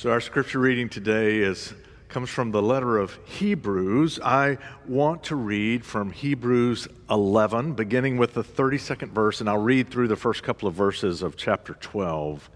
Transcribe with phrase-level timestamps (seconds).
[0.00, 1.74] So our scripture reading today is
[2.08, 4.18] comes from the letter of Hebrews.
[4.24, 4.56] I
[4.88, 10.08] want to read from Hebrews 11 beginning with the 32nd verse and I'll read through
[10.08, 12.48] the first couple of verses of chapter 12.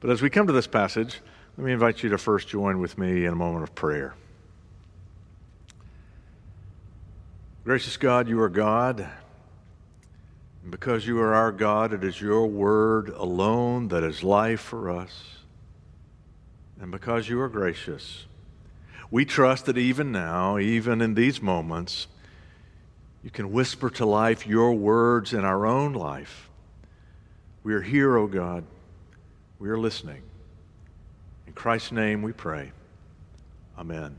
[0.00, 1.20] But as we come to this passage,
[1.58, 4.14] let me invite you to first join with me in a moment of prayer.
[7.64, 9.06] Gracious God, you are God.
[10.62, 14.90] And because you are our God, it is your word alone that is life for
[14.90, 15.36] us
[16.80, 18.26] and because you are gracious,
[19.10, 22.06] we trust that even now, even in these moments,
[23.22, 26.48] you can whisper to life your words in our own life.
[27.62, 28.64] We are here, O oh God.
[29.58, 30.22] We are listening.
[31.46, 32.72] In Christ's name we pray.
[33.78, 34.16] Amen.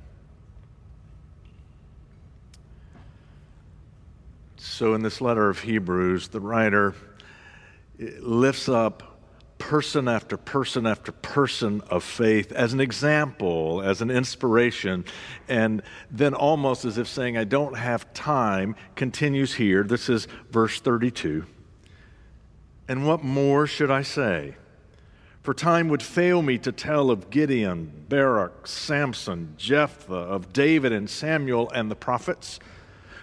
[4.58, 6.94] So, in this letter of Hebrews, the writer
[8.00, 9.16] eh, lifts up
[9.58, 15.05] person after person after person of faith as an example, as an inspiration,
[15.47, 19.83] and then almost as if saying, I don't have time, continues here.
[19.83, 21.45] This is verse 32.
[22.88, 24.55] And what more should I say?
[25.41, 31.09] For time would fail me to tell of Gideon, Barak, Samson, Jephthah, of David and
[31.09, 32.59] Samuel and the prophets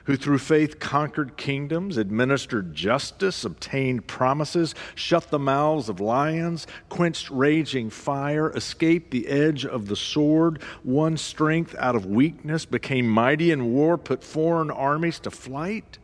[0.04, 7.30] who through faith conquered kingdoms, administered justice, obtained promises, shut the mouths of lions, quenched
[7.30, 13.50] raging fire, escaped the edge of the sword, won strength out of weakness, became mighty
[13.50, 15.98] in war, put foreign armies to flight.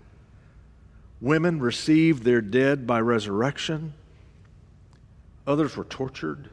[1.21, 3.93] Women received their dead by resurrection.
[5.47, 6.49] Others were tortured,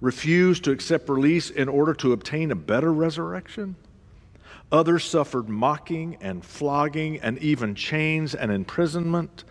[0.00, 3.76] refused to accept release in order to obtain a better resurrection.
[4.72, 9.44] Others suffered mocking and flogging and even chains and imprisonment.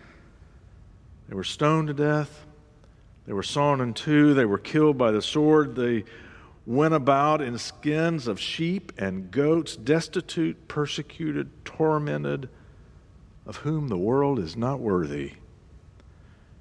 [1.28, 2.46] They were stoned to death.
[3.26, 4.34] They were sawn in two.
[4.34, 5.74] They were killed by the sword.
[5.74, 6.04] They
[6.66, 12.48] went about in skins of sheep and goats, destitute, persecuted, tormented,
[13.46, 15.32] of whom the world is not worthy.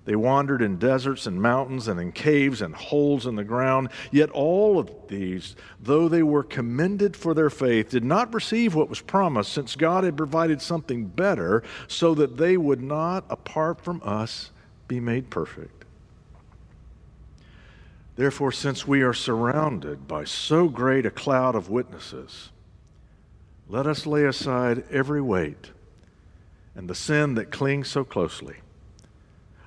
[0.06, 3.90] They wandered in deserts and mountains and in caves and holes in the ground.
[4.12, 8.90] Yet all of these, though they were commended for their faith, did not receive what
[8.90, 14.00] was promised, since God had provided something better, so that they would not, apart from
[14.06, 14.52] us,
[14.88, 15.86] be made perfect.
[18.16, 22.52] Therefore, since we are surrounded by so great a cloud of witnesses,
[23.68, 25.72] let us lay aside every weight
[26.76, 28.58] and the sin that clings so closely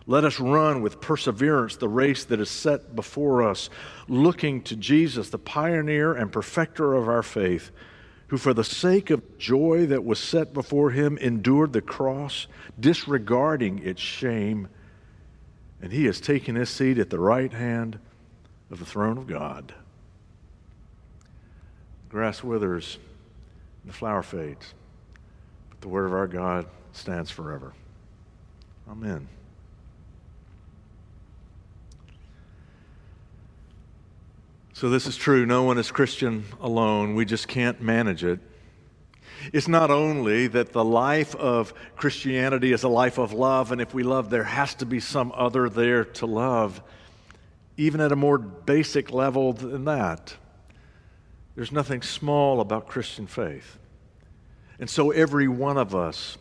[0.08, 3.68] let us run with perseverance the race that is set before us,
[4.08, 7.70] looking to Jesus, the pioneer and perfecter of our faith,
[8.28, 12.46] who, for the sake of joy that was set before him, endured the cross,
[12.80, 14.68] disregarding its shame,
[15.82, 17.98] and he has taken his seat at the right hand
[18.70, 19.74] of the throne of God.
[22.08, 22.96] Grass withers,
[23.82, 24.72] and the flower fades,
[25.68, 27.74] but the word of our God stands forever.
[28.90, 29.28] Amen.
[34.78, 35.44] So, this is true.
[35.44, 37.16] No one is Christian alone.
[37.16, 38.38] We just can't manage it.
[39.52, 43.92] It's not only that the life of Christianity is a life of love, and if
[43.92, 46.80] we love, there has to be some other there to love,
[47.76, 50.36] even at a more basic level than that.
[51.56, 53.78] There's nothing small about Christian faith.
[54.78, 56.38] And so, every one of us,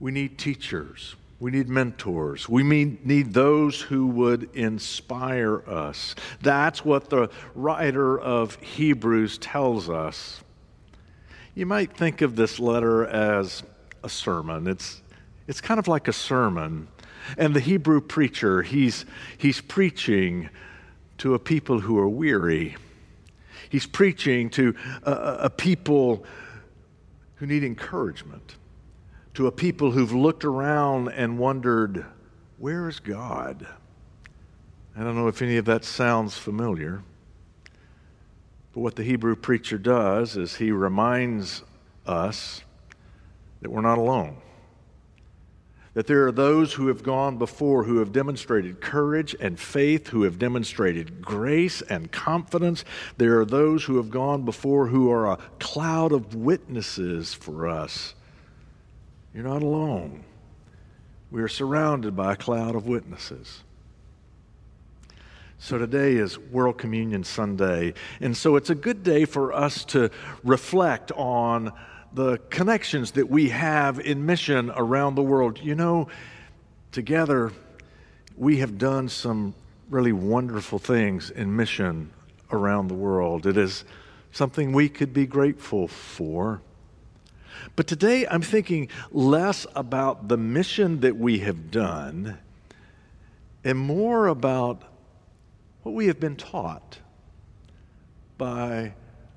[0.00, 1.14] we need teachers.
[1.44, 2.48] We need mentors.
[2.48, 6.14] We need those who would inspire us.
[6.40, 10.42] That's what the writer of Hebrews tells us.
[11.54, 13.62] You might think of this letter as
[14.02, 14.66] a sermon.
[14.66, 15.02] It's,
[15.46, 16.88] it's kind of like a sermon.
[17.36, 19.04] And the Hebrew preacher, he's,
[19.36, 20.48] he's preaching
[21.18, 22.74] to a people who are weary.
[23.68, 26.24] He's preaching to a, a people
[27.34, 28.54] who need encouragement
[29.34, 32.06] to a people who've looked around and wondered,
[32.58, 33.66] where is God?
[34.96, 37.02] I don't know if any of that sounds familiar.
[38.72, 41.62] But what the Hebrew preacher does is he reminds
[42.06, 42.62] us
[43.60, 44.36] that we're not alone.
[45.94, 50.22] that there are those who have gone before who have demonstrated courage and faith, who
[50.24, 52.84] have demonstrated grace and confidence.
[53.16, 58.14] There are those who have gone before who are a cloud of witnesses for us.
[59.34, 60.22] You're not alone.
[61.32, 63.64] We are surrounded by a cloud of witnesses.
[65.58, 67.94] So today is World Communion Sunday.
[68.20, 70.10] And so it's a good day for us to
[70.44, 71.72] reflect on
[72.12, 75.58] the connections that we have in mission around the world.
[75.60, 76.06] You know,
[76.92, 77.50] together
[78.36, 79.54] we have done some
[79.90, 82.12] really wonderful things in mission
[82.52, 83.46] around the world.
[83.46, 83.84] It is
[84.30, 86.60] something we could be grateful for.
[87.76, 92.38] But today I'm thinking less about the mission that we have done
[93.64, 94.82] and more about
[95.82, 96.98] what we have been taught
[98.38, 98.94] by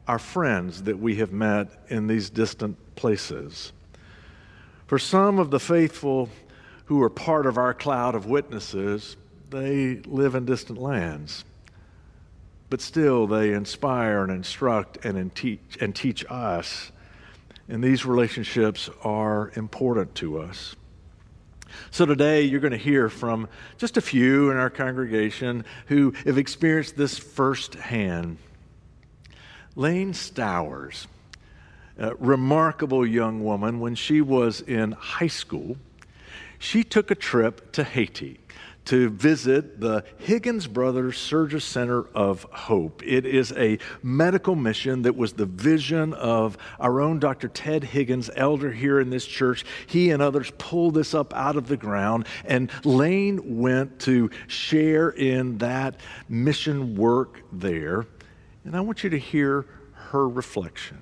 [0.07, 3.71] our friends that we have met in these distant places.
[4.87, 6.29] For some of the faithful
[6.85, 9.17] who are part of our cloud of witnesses,
[9.49, 11.43] they live in distant lands.
[12.69, 16.91] But still, they inspire and instruct and teach, and teach us.
[17.69, 20.75] And these relationships are important to us.
[21.91, 26.37] So today you're going to hear from just a few in our congregation who have
[26.37, 28.37] experienced this firsthand.
[29.75, 31.07] Lane Stowers,
[31.97, 35.77] a remarkable young woman, when she was in high school,
[36.57, 38.39] she took a trip to Haiti
[38.87, 43.03] to visit the Higgins Brothers Surgicenter of Hope.
[43.05, 47.49] It is a medical mission that was the vision of our own Dr.
[47.49, 49.65] Ted Higgins, elder here in this church.
[49.87, 55.09] He and others pulled this up out of the ground, and Lane went to share
[55.09, 55.99] in that
[56.29, 58.05] mission work there.
[58.63, 61.01] And I want you to hear her reflection.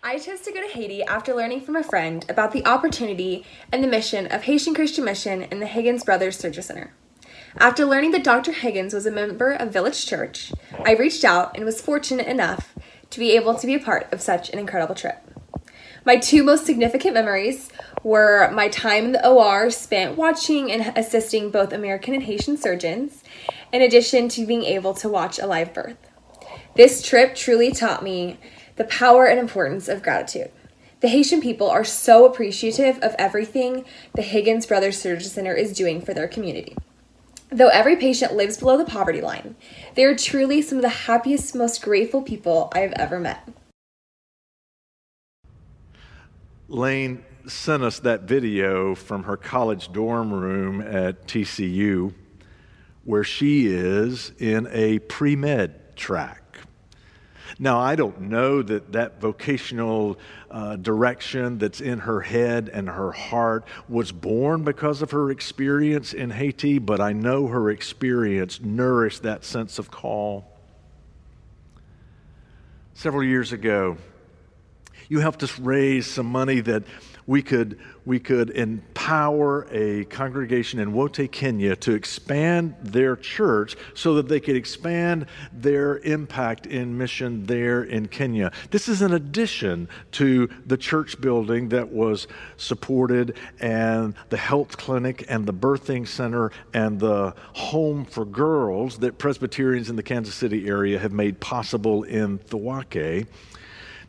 [0.00, 3.82] I chose to go to Haiti after learning from a friend about the opportunity and
[3.82, 6.90] the mission of Haitian Christian Mission and the Higgins Brothers Surgicenter.
[7.56, 8.52] After learning that Dr.
[8.52, 10.52] Higgins was a member of Village Church,
[10.84, 12.76] I reached out and was fortunate enough
[13.10, 15.18] to be able to be a part of such an incredible trip.
[16.04, 17.68] My two most significant memories
[18.04, 23.24] were my time in the OR spent watching and assisting both American and Haitian surgeons,
[23.72, 25.98] in addition to being able to watch a live birth.
[26.76, 28.38] This trip truly taught me
[28.78, 30.50] the power and importance of gratitude.
[31.00, 33.84] The Haitian people are so appreciative of everything
[34.14, 36.76] the Higgins Brothers Surgery Center is doing for their community.
[37.50, 39.54] Though every patient lives below the poverty line,
[39.94, 43.48] they are truly some of the happiest, most grateful people I have ever met.
[46.68, 52.12] Lane sent us that video from her college dorm room at TCU
[53.04, 56.47] where she is in a pre med track.
[57.58, 60.18] Now, I don't know that that vocational
[60.50, 66.12] uh, direction that's in her head and her heart was born because of her experience
[66.12, 70.44] in Haiti, but I know her experience nourished that sense of call.
[72.94, 73.96] Several years ago,
[75.08, 76.82] you helped us raise some money that
[77.28, 84.14] we could, we could empower a congregation in Wote, Kenya to expand their church so
[84.14, 88.50] that they could expand their impact in mission there in Kenya.
[88.70, 92.26] This is an addition to the church building that was
[92.56, 99.18] supported and the health clinic and the birthing center and the home for girls that
[99.18, 103.26] Presbyterians in the Kansas City area have made possible in Thawake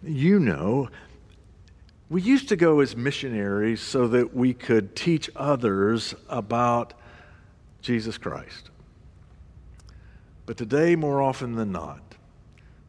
[0.02, 0.90] you know
[2.10, 6.94] we used to go as missionaries so that we could teach others about
[7.82, 8.72] Jesus Christ.
[10.46, 12.02] But today, more often than not,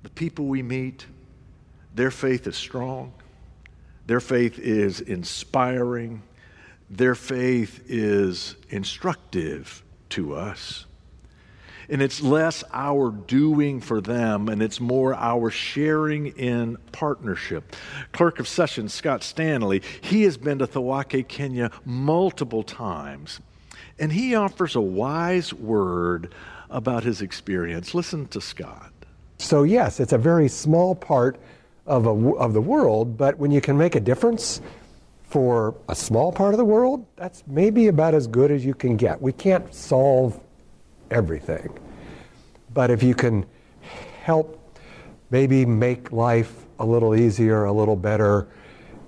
[0.03, 1.05] the people we meet,
[1.95, 3.13] their faith is strong,
[4.07, 6.23] their faith is inspiring,
[6.89, 10.87] their faith is instructive to us.
[11.91, 17.75] And it's less our doing for them and it's more our sharing in partnership.
[18.13, 23.41] Clerk of Sessions Scott Stanley, he has been to Thawake, Kenya multiple times.
[23.99, 26.33] And he offers a wise word
[26.71, 27.93] about his experience.
[27.93, 28.93] Listen to Scott.
[29.39, 31.39] So, yes, it's a very small part
[31.87, 34.61] of, a, of the world, but when you can make a difference
[35.25, 38.97] for a small part of the world, that's maybe about as good as you can
[38.97, 39.21] get.
[39.21, 40.41] We can't solve
[41.11, 41.79] everything.
[42.73, 43.47] But if you can
[44.23, 44.79] help
[45.31, 48.49] maybe make life a little easier, a little better,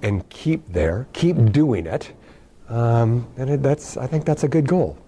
[0.03, 2.13] and keep there, keep doing it,
[2.69, 4.99] um, and that's, I think that's a good goal.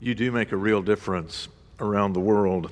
[0.00, 1.48] You do make a real difference
[1.80, 2.70] around the world.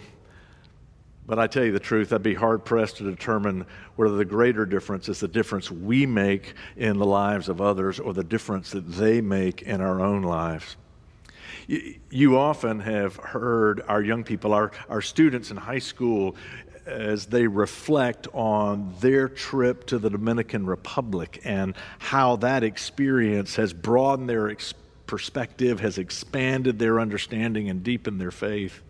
[1.26, 4.64] But I tell you the truth, I'd be hard pressed to determine whether the greater
[4.64, 8.92] difference is the difference we make in the lives of others or the difference that
[8.92, 10.76] they make in our own lives.
[11.66, 16.36] You often have heard our young people, our, our students in high school,
[16.86, 23.72] as they reflect on their trip to the Dominican Republic and how that experience has
[23.72, 24.72] broadened their ex-
[25.06, 28.82] perspective, has expanded their understanding, and deepened their faith.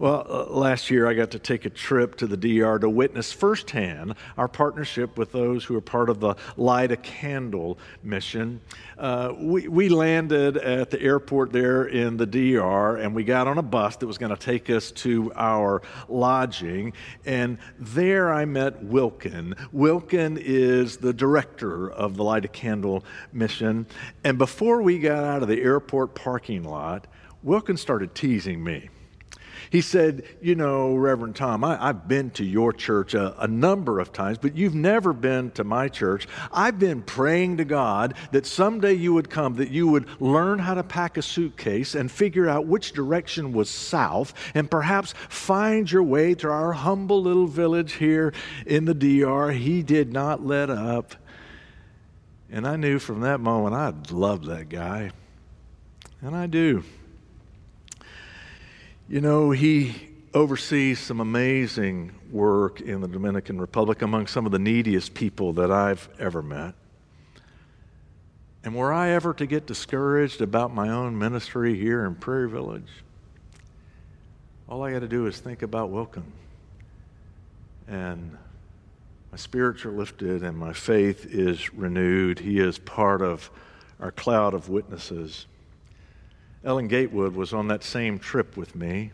[0.00, 3.32] Well, uh, last year I got to take a trip to the DR to witness
[3.32, 8.60] firsthand our partnership with those who are part of the Light a Candle mission.
[8.96, 13.58] Uh, we, we landed at the airport there in the DR and we got on
[13.58, 16.92] a bus that was going to take us to our lodging.
[17.26, 19.56] And there I met Wilkin.
[19.72, 23.84] Wilkin is the director of the Light a Candle mission.
[24.22, 27.08] And before we got out of the airport parking lot,
[27.42, 28.90] Wilkin started teasing me.
[29.70, 34.00] He said, You know, Reverend Tom, I, have been to your church a, a number
[34.00, 36.26] of times, but you've never been to my church.
[36.52, 40.74] I've been praying to God that someday you would come, that you would learn how
[40.74, 46.02] to pack a suitcase and figure out which direction was south, and perhaps find your
[46.02, 48.32] way to our humble little village here
[48.66, 49.50] in the DR.
[49.50, 51.14] He did not let up.
[52.50, 55.10] And I knew from that moment I loved that guy.
[56.22, 56.82] And I do.
[59.10, 59.94] You know, he
[60.34, 65.70] oversees some amazing work in the Dominican Republic among some of the neediest people that
[65.70, 66.74] I've ever met.
[68.62, 72.90] And were I ever to get discouraged about my own ministry here in Prairie Village,
[74.68, 76.30] all I got to do is think about Wilkin.
[77.88, 78.36] And
[79.32, 82.40] my spirits are lifted and my faith is renewed.
[82.40, 83.50] He is part of
[84.00, 85.46] our cloud of witnesses.
[86.64, 89.12] Ellen Gatewood was on that same trip with me.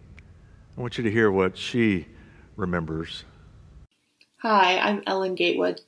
[0.77, 2.07] I want you to hear what she
[2.57, 3.25] remembers.
[4.39, 5.83] Hi, I'm Ellen Gatewood.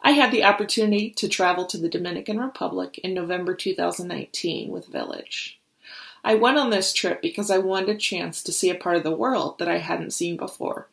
[0.00, 5.58] I had the opportunity to travel to the Dominican Republic in November 2019 with Village.
[6.24, 9.02] I went on this trip because I wanted a chance to see a part of
[9.02, 10.88] the world that I hadn't seen before.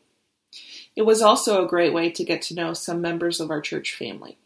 [0.95, 3.95] It was also a great way to get to know some members of our church
[3.95, 4.37] family.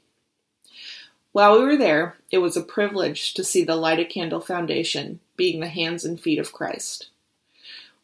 [1.34, 5.20] While we were there, it was a privilege to see the Light a Candle Foundation
[5.36, 7.10] being the hands and feet of Christ.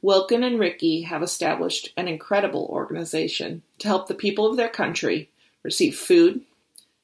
[0.02, 5.30] Wilkin and Ricky have established an incredible organization to help the people of their country
[5.62, 6.42] receive food,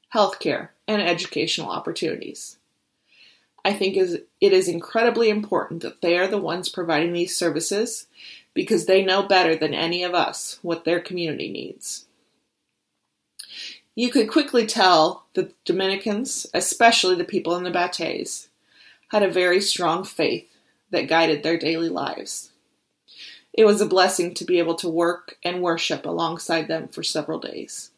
[0.08, 2.58] health care, and educational opportunities.
[3.64, 8.08] I think it is incredibly important that they are the ones providing these services
[8.52, 12.05] because they know better than any of us what their community needs.
[13.98, 18.48] You could quickly tell that the Dominicans, especially the people in the bateyes,
[19.08, 20.46] had a very strong faith
[20.90, 22.52] that guided their daily lives.
[23.54, 27.38] It was a blessing to be able to work and worship alongside them for several
[27.38, 27.90] days.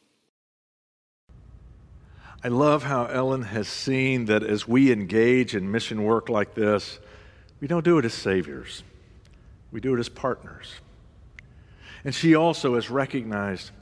[2.44, 7.00] I love how Ellen has seen that as we engage in mission work like this,
[7.60, 8.84] we don't do it as saviors,
[9.72, 10.74] we do it as partners.
[12.04, 13.72] And she also has recognized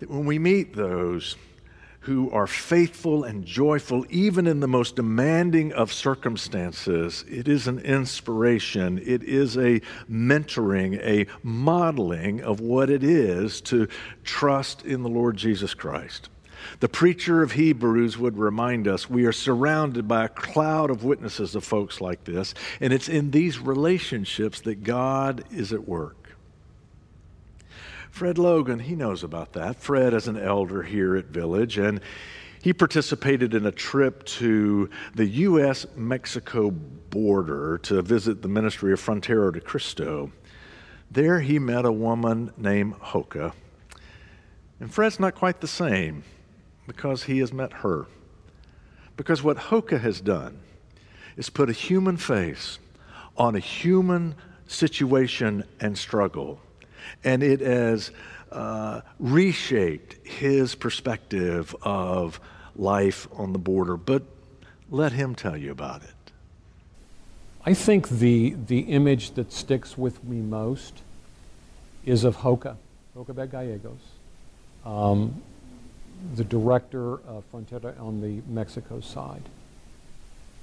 [0.00, 1.36] that when we meet those
[2.02, 7.24] who are faithful and joyful, even in the most demanding of circumstances.
[7.28, 9.80] It is an inspiration, it is a
[10.10, 13.86] mentoring, a modeling of what it is to
[14.24, 16.28] trust in the Lord Jesus Christ.
[16.80, 21.54] The preacher of Hebrews would remind us we are surrounded by a cloud of witnesses
[21.54, 26.16] of folks like this, and it's in these relationships that God is at work.
[28.12, 29.80] Fred Logan, he knows about that.
[29.80, 31.98] Fred is an elder here at Village, and
[32.60, 35.86] he participated in a trip to the U.S.
[35.96, 40.30] Mexico border to visit the ministry of Frontera de Cristo.
[41.10, 43.54] There he met a woman named Hoka.
[44.78, 46.22] And Fred's not quite the same
[46.86, 48.04] because he has met her.
[49.16, 50.60] Because what Hoka has done
[51.38, 52.78] is put a human face
[53.38, 54.34] on a human
[54.66, 56.60] situation and struggle
[57.24, 58.10] and it has
[58.50, 62.40] uh, reshaped his perspective of
[62.76, 63.96] life on the border.
[63.96, 64.22] But
[64.90, 66.10] let him tell you about it.
[67.64, 71.02] I think the, the image that sticks with me most
[72.04, 72.76] is of Hoka,
[73.16, 74.00] Hoka Gallegos,
[74.84, 75.40] um,
[76.34, 79.42] the director of Frontera on the Mexico side.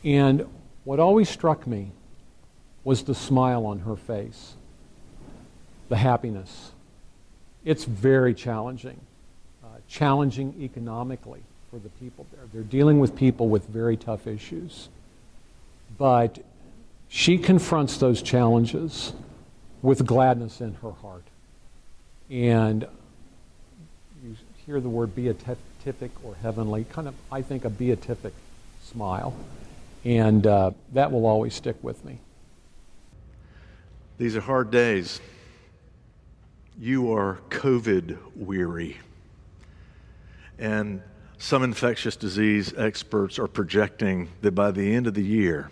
[0.04, 0.46] And
[0.84, 1.92] what always struck me
[2.84, 4.56] was the smile on her face
[5.90, 6.72] the happiness.
[7.66, 9.00] It's very challenging,
[9.64, 12.46] uh, challenging economically for the people there.
[12.54, 14.88] They're dealing with people with very tough issues.
[15.98, 16.40] But
[17.10, 19.14] she confronts those challenges
[19.82, 21.24] with gladness in her heart.
[22.30, 22.88] And
[24.24, 28.34] you hear the word beatific or heavenly, kind of, I think, a beatific
[28.84, 29.36] smile.
[30.06, 32.20] And uh, that will always stick with me.
[34.18, 35.20] These are hard days.
[36.82, 39.00] You are COVID weary.
[40.58, 41.02] And
[41.38, 45.72] some infectious disease experts are projecting that by the end of the year,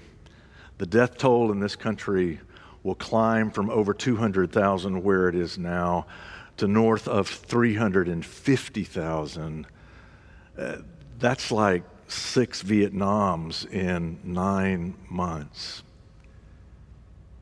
[0.79, 2.41] the death toll in this country
[2.83, 6.07] will climb from over 200,000, where it is now,
[6.57, 9.67] to north of 350,000.
[10.57, 10.75] Uh,
[11.19, 15.83] that's like six Vietnams in nine months.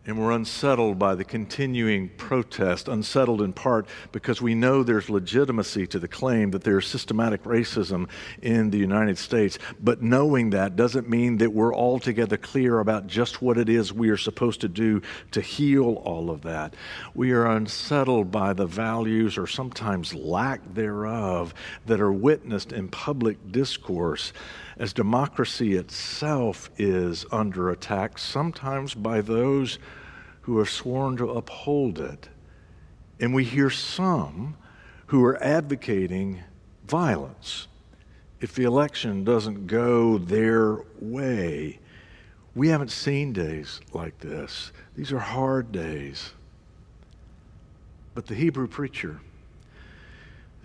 [0.07, 5.87] And we're unsettled by the continuing protest, unsettled in part because we know there's legitimacy
[5.87, 8.07] to the claim that there's systematic racism
[8.39, 9.57] in the United States.
[9.79, 14.09] But knowing that doesn't mean that we're altogether clear about just what it is we
[14.09, 16.75] are supposed to do to heal all of that.
[17.15, 21.55] We are unsettled by the values or sometimes lack thereof
[21.87, 24.33] that are witnessed in public discourse
[24.77, 29.79] as democracy itself is under attack, sometimes by those
[30.41, 32.29] who have sworn to uphold it.
[33.19, 34.57] And we hear some
[35.07, 36.43] who are advocating
[36.85, 37.67] violence
[38.41, 41.79] if the election doesn't go their way.
[42.53, 44.71] We haven't seen days like this.
[44.95, 46.33] These are hard days.
[48.13, 49.19] But the Hebrew preacher,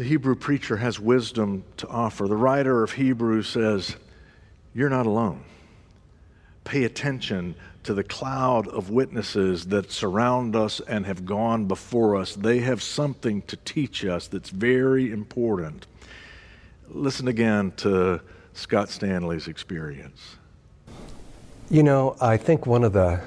[0.00, 2.26] the Hebrew preacher has wisdom to offer.
[2.26, 3.96] The writer of Hebrews says,
[4.74, 5.42] You're not alone.
[6.64, 12.34] Pay attention to the cloud of witnesses that surround us and have gone before us.
[12.34, 15.86] They have something to teach us that's very important.
[16.88, 18.22] Listen again to
[18.54, 20.36] Scott Stanley's experience.
[21.68, 23.20] You know, I think one of the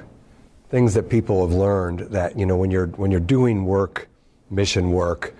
[0.69, 4.07] things that people have learned that, you know, when you're when you're doing work,
[4.49, 5.35] mission work,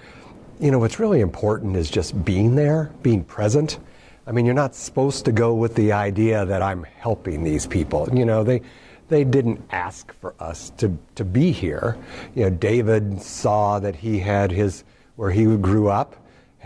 [0.64, 3.80] you know, what's really important is just being there, being present.
[4.26, 8.08] I mean, you're not supposed to go with the idea that I'm helping these people.
[8.14, 8.62] You know, they
[9.10, 11.98] they didn't ask for us to, to be here.
[12.34, 14.86] You know, David saw that he had his
[15.18, 16.16] where he grew up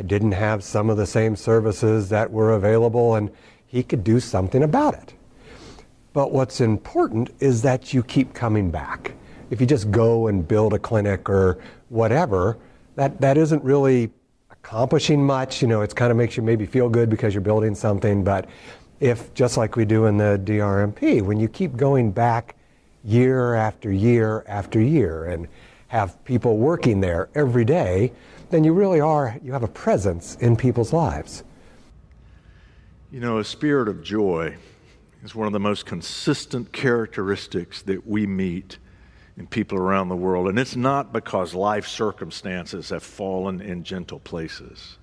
[0.05, 3.31] didn't have some of the same services that were available and
[3.65, 5.13] he could do something about it.
[6.13, 9.13] But what's important is that you keep coming back.
[9.49, 11.57] If you just go and build a clinic or
[11.89, 12.57] whatever,
[12.97, 14.10] that, that isn't really
[14.49, 15.62] accomplishing much.
[15.62, 18.49] You know, it kind of makes you maybe feel good because you're building something, but
[18.99, 22.55] if, just like we do in the DRMP, when you keep going back
[23.03, 25.47] year after year after year and
[25.89, 28.12] have people working there every day,
[28.49, 31.43] then you really are, you have a presence in people's lives.
[33.12, 34.55] You know, a spirit of joy
[35.23, 38.79] is one of the most consistent characteristics that we meet
[39.38, 40.47] in people around the world.
[40.47, 44.97] And it's not because life circumstances have fallen in gentle places.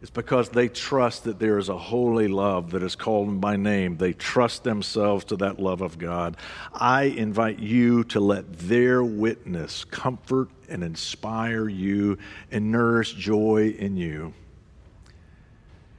[0.00, 3.56] It's because they trust that there is a holy love that is called them by
[3.56, 3.98] name.
[3.98, 6.38] They trust themselves to that love of God.
[6.72, 12.16] I invite you to let their witness comfort and inspire you
[12.50, 14.32] and nourish joy in you.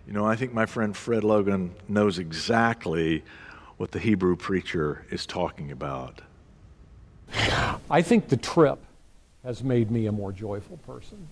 [0.08, 3.24] You know, I think my friend Fred Logan knows exactly
[3.78, 6.22] what the Hebrew preacher is talking about.
[7.90, 8.80] I think the trip
[9.44, 11.28] has made me a more joyful person,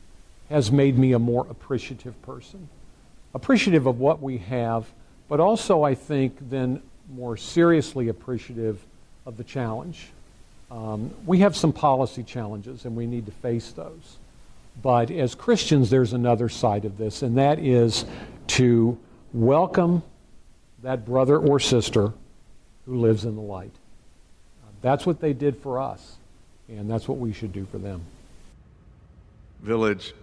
[0.50, 2.70] has made me a more appreciative person.
[3.34, 4.92] Appreciative of what we have,
[5.28, 6.82] but also, I think, then
[7.14, 8.80] more seriously appreciative
[9.26, 10.08] of the challenge.
[10.72, 14.18] Um, we have some policy challenges, and we need to face those.
[14.82, 18.06] But as Christians, there's another side of this, and that is
[18.48, 18.98] to
[19.34, 20.04] welcome
[20.82, 22.14] that brother or sister
[22.86, 23.74] who lives in the light.
[24.82, 26.16] That's what they did for us,
[26.68, 28.02] and that's what we should do for them.
[29.62, 30.14] Village,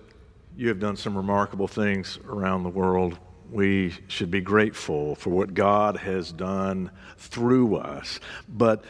[0.56, 3.18] you have done some remarkable things around the world.
[3.52, 8.18] We should be grateful for what God has done through us.
[8.48, 8.84] But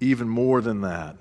[0.00, 1.16] even more than that,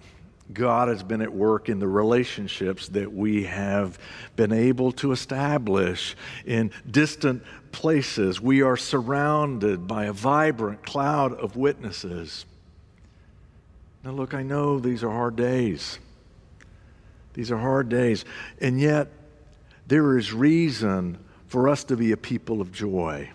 [0.54, 3.98] God has been at work in the relationships that we have
[4.36, 8.40] been able to establish in distant places.
[8.40, 12.46] We are surrounded by a vibrant cloud of witnesses.
[14.04, 16.00] Now, look, I know these are hard days.
[17.34, 18.26] These are hard days.
[18.60, 19.10] And yet,
[19.88, 23.32] there is reason for us to be a people of joy.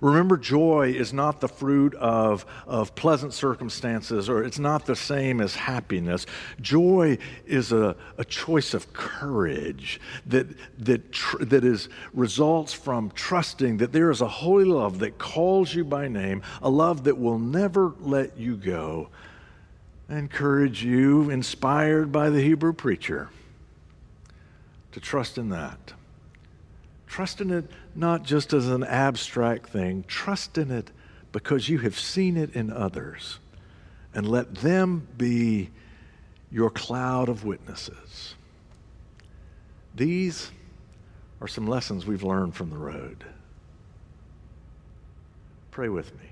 [0.00, 5.40] Remember, joy is not the fruit of, of pleasant circumstances, or it's not the same
[5.40, 6.26] as happiness.
[6.60, 10.48] Joy is a, a choice of courage that,
[10.84, 15.72] that, tr- that is, results from trusting that there is a holy love that calls
[15.72, 19.08] you by name, a love that will never let you go,
[20.12, 23.30] Encourage you, inspired by the Hebrew preacher,
[24.92, 25.94] to trust in that.
[27.06, 30.90] Trust in it not just as an abstract thing, trust in it
[31.32, 33.38] because you have seen it in others.
[34.14, 35.70] And let them be
[36.50, 38.34] your cloud of witnesses.
[39.94, 40.50] These
[41.40, 43.24] are some lessons we've learned from the road.
[45.70, 46.31] Pray with me.